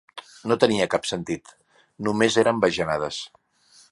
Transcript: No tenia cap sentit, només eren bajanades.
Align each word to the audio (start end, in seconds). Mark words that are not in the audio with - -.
No 0.51 0.55
tenia 0.63 0.87
cap 0.93 1.05
sentit, 1.09 1.51
només 2.09 2.39
eren 2.45 2.65
bajanades. 2.65 3.23